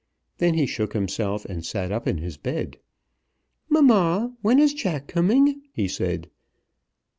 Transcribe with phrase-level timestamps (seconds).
[0.39, 2.79] Then he shook himself, and sat up in his bed.
[3.69, 6.27] "Mamma, when is Jack coming?" he said.